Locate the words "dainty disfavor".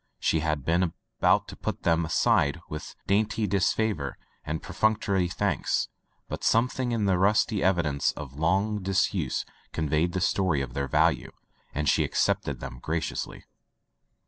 3.05-4.17